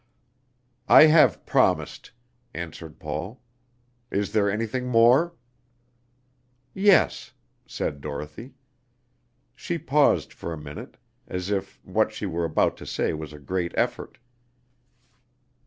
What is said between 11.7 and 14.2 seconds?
what she were about to say was a great effort.